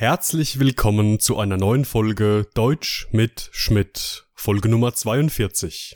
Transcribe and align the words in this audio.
Herzlich 0.00 0.58
willkommen 0.58 1.20
zu 1.20 1.38
einer 1.38 1.58
neuen 1.58 1.84
Folge 1.84 2.48
Deutsch 2.54 3.06
mit 3.12 3.50
Schmidt, 3.52 4.26
Folge 4.32 4.70
Nummer 4.70 4.94
42. 4.94 5.94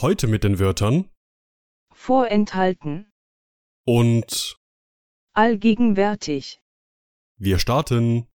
Heute 0.00 0.28
mit 0.28 0.44
den 0.44 0.60
Wörtern 0.60 1.10
Vorenthalten. 1.92 3.10
und 3.84 4.60
Allgegenwärtig. 5.32 6.60
wir 7.36 7.58
starten. 7.58 8.28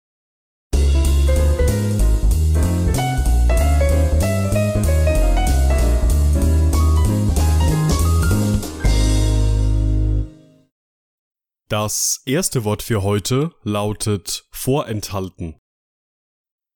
Das 11.69 12.23
erste 12.27 12.63
Wort 12.63 12.81
für 12.81 13.03
heute 13.03 13.53
lautet 13.65 14.47
vorenthalten. 14.53 15.59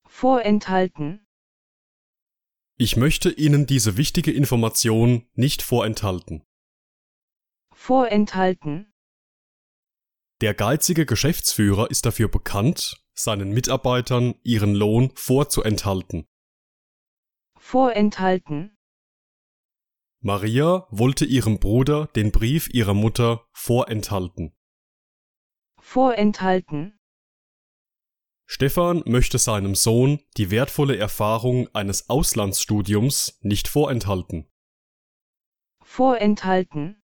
Vorenthalten. 0.05 1.25
Ich 2.77 2.97
möchte 2.97 3.29
Ihnen 3.29 3.65
diese 3.65 3.95
wichtige 3.95 4.33
Information 4.33 5.29
nicht 5.33 5.61
vorenthalten. 5.61 6.43
Vorenthalten. 7.73 8.91
Der 10.41 10.53
geizige 10.53 11.05
Geschäftsführer 11.05 11.89
ist 11.89 12.05
dafür 12.05 12.27
bekannt, 12.27 13.01
seinen 13.13 13.51
Mitarbeitern 13.51 14.35
ihren 14.43 14.75
Lohn 14.75 15.11
vorzuenthalten. 15.15 16.27
Vorenthalten. 17.57 18.77
Maria 20.19 20.85
wollte 20.89 21.23
ihrem 21.23 21.59
Bruder 21.59 22.07
den 22.07 22.33
Brief 22.33 22.67
ihrer 22.73 22.93
Mutter 22.93 23.47
vorenthalten. 23.53 24.53
Vorenthalten. 25.93 26.97
Stefan 28.45 29.03
möchte 29.05 29.37
seinem 29.37 29.75
Sohn 29.75 30.21
die 30.37 30.49
wertvolle 30.49 30.95
Erfahrung 30.95 31.67
eines 31.75 32.09
Auslandsstudiums 32.09 33.37
nicht 33.41 33.67
vorenthalten. 33.67 34.49
Vorenthalten. 35.83 37.03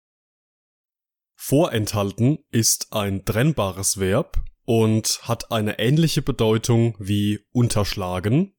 Vorenthalten 1.35 2.37
ist 2.49 2.93
ein 2.93 3.25
trennbares 3.25 3.99
Verb 3.99 4.41
und 4.63 5.19
hat 5.23 5.51
eine 5.51 5.79
ähnliche 5.79 6.21
Bedeutung 6.21 6.95
wie 6.97 7.45
unterschlagen, 7.51 8.55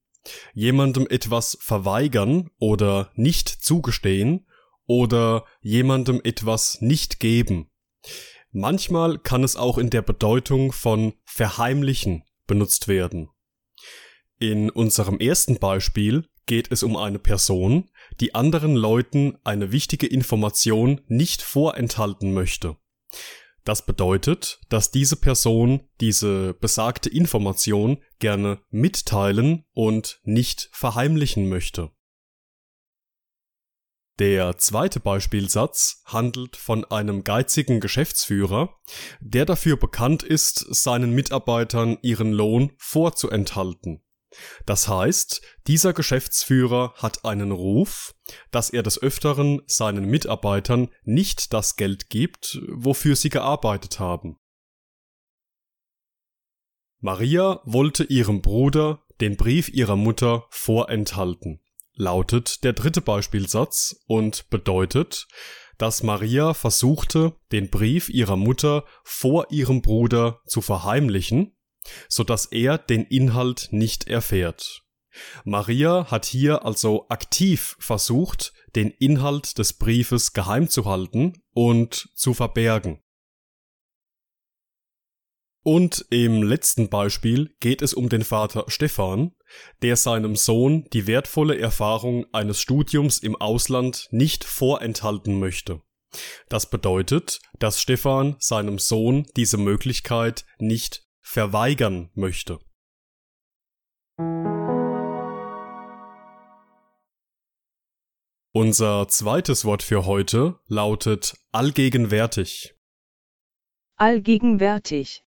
jemandem 0.53 1.07
etwas 1.09 1.57
verweigern 1.59 2.51
oder 2.59 3.13
nicht 3.15 3.49
zugestehen 3.49 4.47
oder 4.85 5.47
jemandem 5.63 6.21
etwas 6.23 6.83
nicht 6.83 7.19
geben. 7.19 7.71
Manchmal 8.51 9.19
kann 9.19 9.45
es 9.45 9.57
auch 9.57 9.79
in 9.79 9.91
der 9.91 10.03
Bedeutung 10.03 10.73
von 10.73 11.15
verheimlichen 11.25 12.25
benutzt 12.47 12.89
werden. 12.89 13.29
In 14.39 14.71
unserem 14.71 15.19
ersten 15.19 15.59
Beispiel 15.59 16.25
geht 16.47 16.73
es 16.73 16.83
um 16.83 16.97
eine 16.97 17.19
Person, 17.19 17.91
die 18.21 18.35
anderen 18.35 18.75
Leuten 18.75 19.37
eine 19.45 19.71
wichtige 19.71 20.07
Information 20.07 21.01
nicht 21.07 21.43
vorenthalten 21.43 22.33
möchte. 22.33 22.77
Das 23.65 23.85
bedeutet, 23.85 24.61
dass 24.71 24.91
diese 24.91 25.17
Person 25.17 25.83
diese 26.01 26.55
besagte 26.55 27.11
Information 27.11 27.99
gerne 28.19 28.61
mitteilen 28.71 29.67
und 29.75 30.21
nicht 30.25 30.71
verheimlichen 30.73 31.51
möchte. 31.51 31.91
Der 34.19 34.59
zweite 34.59 34.99
Beispielsatz 34.99 36.03
handelt 36.05 36.57
von 36.57 36.85
einem 36.85 37.23
geizigen 37.23 37.79
Geschäftsführer, 37.79 38.77
der 39.21 39.45
dafür 39.45 39.77
bekannt 39.77 40.25
ist, 40.25 40.67
seinen 40.75 41.13
Mitarbeitern 41.15 41.99
ihren 42.03 42.33
Lohn 42.33 42.73
vorzuenthalten. 42.79 44.03
Das 44.67 44.89
heißt, 44.89 45.41
dieser 45.69 45.93
Geschäftsführer 45.93 46.95
hat 46.97 47.25
einen 47.25 47.53
Ruf, 47.53 48.15
dass 48.51 48.71
er 48.71 48.83
des 48.83 49.01
Öfteren 49.01 49.63
seinen 49.67 50.05
Mitarbeitern 50.07 50.89
nicht 51.05 51.53
das 51.53 51.77
Geld 51.77 52.11
gibt, 52.11 52.61
wofür 52.69 53.15
sie 53.15 53.31
gearbeitet 53.31 54.01
haben. 54.01 54.37
Maria 57.01 57.61
wollte 57.65 58.03
ihrem 58.03 58.43
Bruder 58.43 59.05
den 59.21 59.37
Brief 59.37 59.69
ihrer 59.69 59.97
Mutter 59.97 60.47
vorenthalten 60.51 61.61
lautet 61.99 62.65
der 62.65 62.73
dritte 62.73 63.01
Beispielsatz 63.01 63.97
und 64.07 64.49
bedeutet, 64.49 65.27
dass 65.77 66.03
Maria 66.03 66.55
versuchte, 66.55 67.35
den 67.53 67.71
Brief 67.71 68.09
ihrer 68.09 68.37
Mutter 68.37 68.85
vor 69.05 69.47
ihrem 69.51 69.83
Bruder 69.83 70.41
zu 70.47 70.61
verheimlichen, 70.61 71.57
so 72.09 72.25
dass 72.25 72.47
er 72.47 72.79
den 72.79 73.05
Inhalt 73.05 73.69
nicht 73.71 74.09
erfährt. 74.09 74.83
Maria 75.45 76.11
hat 76.11 76.27
hier 76.27 76.65
also 76.65 77.07
aktiv 77.09 77.77
versucht, 77.81 78.53
den 78.77 78.91
Inhalt 78.91 79.59
des 79.59 79.73
Briefes 79.73 80.33
geheim 80.33 80.69
zu 80.69 80.85
halten 80.85 81.43
und 81.53 82.09
zu 82.15 82.35
verbergen. 82.35 83.03
Und 85.63 86.07
im 86.11 86.43
letzten 86.43 86.89
Beispiel 86.89 87.55
geht 87.61 87.83
es 87.83 87.93
um 87.93 88.09
den 88.09 88.23
Vater 88.23 88.65
Stefan, 88.69 89.33
der 89.83 89.97
seinem 89.97 90.37
Sohn 90.37 90.85
die 90.93 91.07
wertvolle 91.07 91.59
Erfahrung 91.59 92.27
eines 92.33 92.61
Studiums 92.61 93.19
im 93.19 93.37
Ausland 93.37 94.09
nicht 94.11 94.45
vorenthalten 94.45 95.39
möchte. 95.39 95.83
Das 96.49 96.71
bedeutet, 96.71 97.41
dass 97.59 97.83
Stefan 97.83 98.37
seinem 98.39 98.79
Sohn 98.79 99.27
diese 99.37 99.59
Möglichkeit 99.59 100.47
nicht 100.59 101.07
verweigern 101.21 102.11
möchte. 102.15 102.61
Unser 108.53 109.07
zweites 109.09 109.65
Wort 109.65 109.83
für 109.83 110.07
heute 110.07 110.59
lautet 110.67 111.37
allgegenwärtig. 111.53 112.75
Allgegenwärtig. 113.97 115.28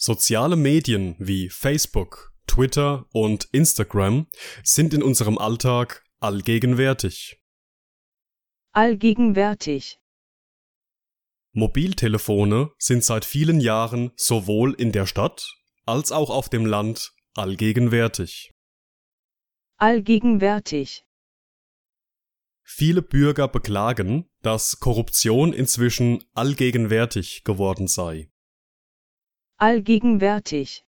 Soziale 0.00 0.54
Medien 0.54 1.16
wie 1.18 1.48
Facebook, 1.50 2.32
Twitter 2.46 3.06
und 3.12 3.48
Instagram 3.50 4.28
sind 4.62 4.94
in 4.94 5.02
unserem 5.02 5.38
Alltag 5.38 6.04
allgegenwärtig. 6.20 7.40
Allgegenwärtig. 8.72 9.98
Mobiltelefone 11.50 12.70
sind 12.78 13.02
seit 13.02 13.24
vielen 13.24 13.58
Jahren 13.58 14.12
sowohl 14.14 14.72
in 14.74 14.92
der 14.92 15.06
Stadt 15.06 15.56
als 15.84 16.12
auch 16.12 16.30
auf 16.30 16.48
dem 16.48 16.64
Land 16.64 17.12
allgegenwärtig. 17.34 18.52
Allgegenwärtig. 19.78 21.04
Viele 22.62 23.02
Bürger 23.02 23.48
beklagen, 23.48 24.30
dass 24.42 24.78
Korruption 24.78 25.52
inzwischen 25.52 26.22
allgegenwärtig 26.34 27.42
geworden 27.42 27.88
sei. 27.88 28.30
Allgegenwärtig. 29.60 30.84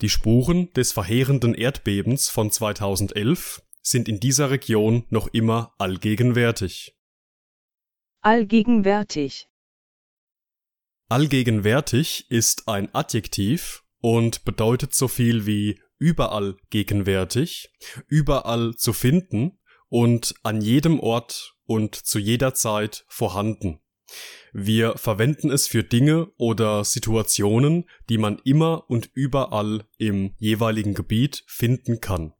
Die 0.00 0.08
Spuren 0.08 0.72
des 0.72 0.92
verheerenden 0.92 1.52
Erdbebens 1.52 2.30
von 2.30 2.50
2011 2.50 3.62
sind 3.82 4.08
in 4.08 4.18
dieser 4.18 4.50
Region 4.50 5.04
noch 5.10 5.28
immer 5.28 5.74
allgegenwärtig. 5.76 6.96
Allgegenwärtig. 8.22 9.46
Allgegenwärtig 11.10 12.30
ist 12.30 12.66
ein 12.68 12.88
Adjektiv 12.94 13.84
und 14.00 14.44
bedeutet 14.44 14.94
so 14.94 15.06
viel 15.06 15.44
wie 15.44 15.82
überall 15.98 16.56
gegenwärtig, 16.70 17.68
überall 18.06 18.74
zu 18.76 18.94
finden 18.94 19.58
und 19.90 20.34
an 20.44 20.62
jedem 20.62 20.98
Ort 20.98 21.58
und 21.64 21.94
zu 21.94 22.18
jeder 22.18 22.54
Zeit 22.54 23.04
vorhanden. 23.08 23.82
Wir 24.52 24.96
verwenden 24.98 25.50
es 25.50 25.66
für 25.66 25.82
Dinge 25.82 26.30
oder 26.36 26.84
Situationen, 26.84 27.88
die 28.08 28.18
man 28.18 28.38
immer 28.44 28.84
und 28.88 29.10
überall 29.14 29.84
im 29.98 30.34
jeweiligen 30.38 30.94
Gebiet 30.94 31.44
finden 31.46 32.00
kann. 32.00 32.34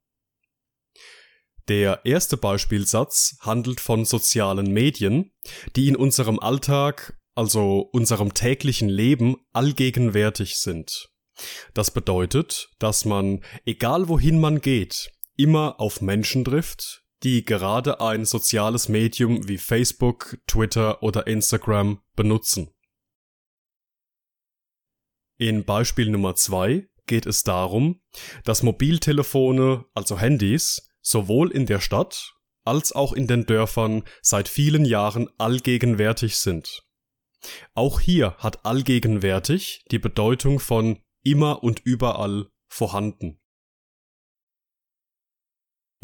Der 1.68 2.00
erste 2.04 2.36
Beispielsatz 2.36 3.36
handelt 3.40 3.80
von 3.80 4.04
sozialen 4.04 4.72
Medien, 4.72 5.32
die 5.76 5.88
in 5.88 5.96
unserem 5.96 6.38
Alltag, 6.38 7.18
also 7.34 7.88
unserem 7.92 8.34
täglichen 8.34 8.88
Leben, 8.88 9.36
allgegenwärtig 9.52 10.56
sind. 10.56 11.08
Das 11.72 11.90
bedeutet, 11.90 12.70
dass 12.78 13.04
man, 13.04 13.42
egal 13.64 14.08
wohin 14.08 14.38
man 14.38 14.60
geht, 14.60 15.12
immer 15.36 15.80
auf 15.80 16.00
Menschen 16.00 16.44
trifft, 16.44 17.01
die 17.22 17.44
gerade 17.44 18.00
ein 18.00 18.24
soziales 18.24 18.88
Medium 18.88 19.48
wie 19.48 19.58
Facebook, 19.58 20.38
Twitter 20.46 21.02
oder 21.02 21.26
Instagram 21.26 22.02
benutzen. 22.16 22.70
In 25.38 25.64
Beispiel 25.64 26.10
Nummer 26.10 26.34
zwei 26.34 26.88
geht 27.06 27.26
es 27.26 27.42
darum, 27.42 28.00
dass 28.44 28.62
Mobiltelefone, 28.62 29.84
also 29.94 30.18
Handys, 30.18 30.88
sowohl 31.00 31.50
in 31.50 31.66
der 31.66 31.80
Stadt 31.80 32.34
als 32.64 32.92
auch 32.92 33.12
in 33.12 33.26
den 33.26 33.44
Dörfern 33.44 34.04
seit 34.20 34.48
vielen 34.48 34.84
Jahren 34.84 35.28
allgegenwärtig 35.38 36.36
sind. 36.36 36.84
Auch 37.74 37.98
hier 37.98 38.36
hat 38.38 38.64
allgegenwärtig 38.64 39.84
die 39.90 39.98
Bedeutung 39.98 40.60
von 40.60 41.00
immer 41.24 41.64
und 41.64 41.80
überall 41.80 42.46
vorhanden. 42.68 43.41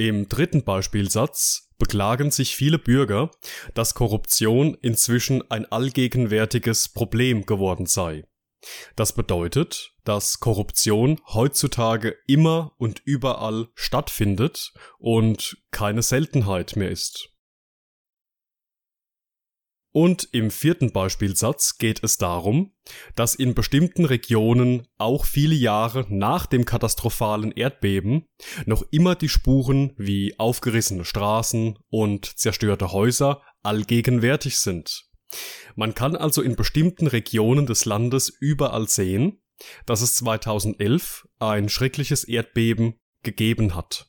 Im 0.00 0.29
dritten 0.29 0.62
Beispielsatz 0.62 1.73
beklagen 1.77 2.31
sich 2.31 2.55
viele 2.55 2.79
Bürger, 2.79 3.33
dass 3.75 3.95
Korruption 3.95 4.77
inzwischen 4.81 5.43
ein 5.50 5.67
allgegenwärtiges 5.67 6.89
Problem 6.89 7.47
geworden 7.47 7.87
sei. 7.87 8.25
Das 8.95 9.12
bedeutet, 9.12 9.97
dass 10.05 10.39
Korruption 10.39 11.21
heutzutage 11.27 12.15
immer 12.29 12.77
und 12.79 13.03
überall 13.06 13.71
stattfindet 13.75 14.73
und 15.00 15.59
keine 15.73 16.03
Seltenheit 16.03 16.77
mehr 16.77 16.91
ist. 16.91 17.31
Und 19.99 20.29
im 20.31 20.53
vierten 20.53 20.93
Beispielsatz 20.93 21.77
geht 21.77 22.05
es 22.05 22.19
darum, 22.19 22.71
dass 23.17 23.35
in 23.35 23.56
bestimmten 23.56 24.05
Regionen 24.05 24.87
auch 24.97 25.25
viele 25.25 25.56
Jahre 25.56 26.06
nach 26.09 26.47
dem 26.47 26.65
katastrophalen 26.65 27.50
Erdbeben 27.50 28.25
noch 28.65 28.85
immer 28.93 29.17
die 29.17 29.29
Spuren 29.29 29.95
wie 29.97 30.39
aufgerissene 30.39 31.05
Straßen 31.05 31.81
und 31.91 32.27
zerstörte 32.39 32.93
Häuser 32.93 33.43
allgegenwärtig 33.65 34.59
sind. 34.59 35.11
Man 35.75 35.97
kann 35.97 36.15
also 36.15 36.43
in 36.43 36.55
bestimmten 36.55 37.09
Regionen 37.09 37.67
des 37.67 37.85
Landes 37.85 38.29
überall 38.29 38.89
sehen, 38.89 39.43
dass 39.85 40.00
es 40.00 40.15
2011 40.15 41.27
ein 41.41 41.69
schreckliches 41.69 42.23
Erdbeben 42.23 43.00
gegeben 43.25 43.75
hat. 43.75 44.09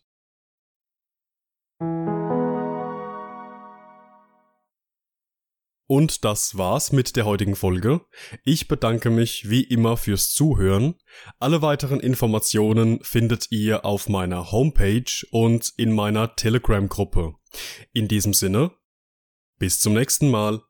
Und 5.92 6.24
das 6.24 6.56
war's 6.56 6.92
mit 6.92 7.16
der 7.16 7.26
heutigen 7.26 7.56
Folge. 7.56 8.02
Ich 8.44 8.68
bedanke 8.68 9.10
mich 9.10 9.50
wie 9.50 9.64
immer 9.64 9.98
fürs 9.98 10.32
Zuhören. 10.32 10.94
Alle 11.40 11.64
weiteren 11.64 12.00
Informationen 12.00 13.00
findet 13.02 13.48
ihr 13.50 13.86
auf 13.86 14.08
meiner 14.08 14.52
Homepage 14.52 15.26
und 15.32 15.74
in 15.78 15.92
meiner 15.92 16.36
Telegram-Gruppe. 16.36 17.34
In 17.92 18.08
diesem 18.08 18.36
Sinne, 18.36 18.70
bis 19.58 19.80
zum 19.80 19.94
nächsten 19.96 20.30
Mal. 20.30 20.62